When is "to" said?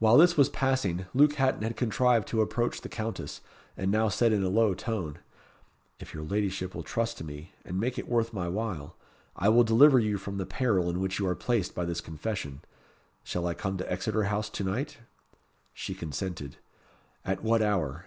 2.28-2.42, 7.16-7.24, 13.78-13.90, 14.50-14.62